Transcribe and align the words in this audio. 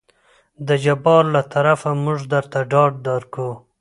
د 0.67 0.69
جبار 0.83 1.23
له 1.35 1.41
طرفه 1.53 1.91
موږ 2.03 2.19
درته 2.33 2.59
ډاډ 2.71 2.91
درکو. 3.07 3.49